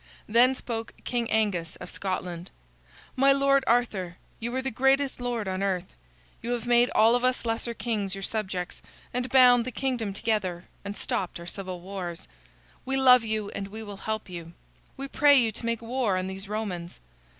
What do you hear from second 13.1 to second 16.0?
you and we will help you. We pray you to make